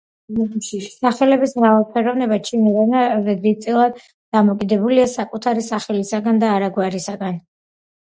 [0.93, 4.03] სახელების მრავალფეროვნება ჩინურ ენაზე დიდწილად
[4.39, 7.43] დამოკიდებულია საკუთარი სახელისაგან და არა გვარისგან.